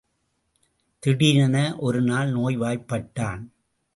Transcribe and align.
திடீரென 1.03 1.75
ஒரு 1.79 2.01
நாள் 2.01 2.31
நோய்வாய்ப்பட்டான். 2.31 3.41